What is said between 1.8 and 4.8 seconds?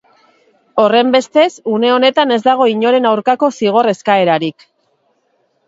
honetan ez dago inoren aurkako zigor eskaerarik.